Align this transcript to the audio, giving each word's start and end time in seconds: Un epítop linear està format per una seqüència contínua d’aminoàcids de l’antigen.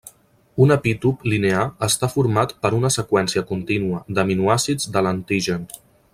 Un 0.65 0.75
epítop 0.75 1.19
linear 1.33 1.65
està 1.87 2.09
format 2.13 2.55
per 2.65 2.73
una 2.79 2.91
seqüència 2.97 3.45
contínua 3.53 4.01
d’aminoàcids 4.19 4.89
de 4.97 5.05
l’antigen. 5.09 5.71